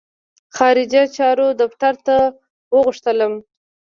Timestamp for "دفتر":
1.61-1.93